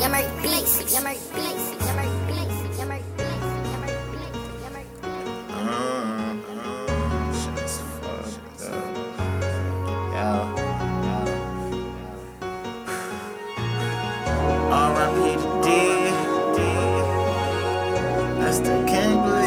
[0.00, 3.40] Yammer Blix, Yammer Blix, Yammer Blix, Yammer Blix,
[3.72, 5.26] Yammer Blix, Yammer Blix.
[7.40, 8.84] Shit's fucked up.
[10.12, 10.42] Yeah.
[11.06, 11.24] yeah.
[14.70, 15.18] R.I.P.
[15.42, 15.50] to
[16.56, 16.58] D.
[18.42, 19.45] I still can't believe.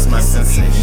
[0.00, 0.79] lost my sensation.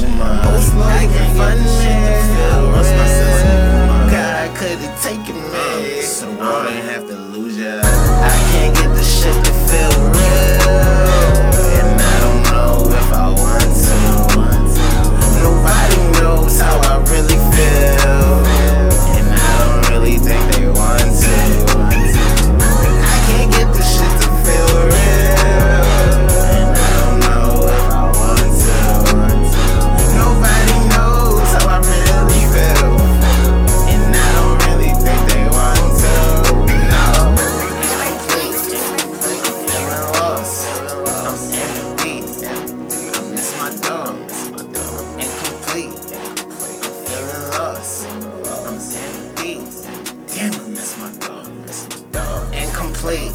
[53.07, 53.31] complete.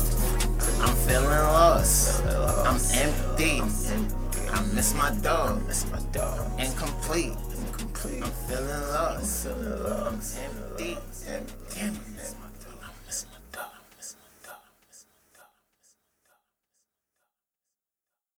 [0.83, 2.22] I'm feeling lost.
[2.27, 3.62] I'm empty.
[4.50, 5.62] I miss my dog.
[6.59, 7.33] Incomplete.
[8.22, 9.47] I'm feeling lost.
[9.47, 10.99] I'm empty.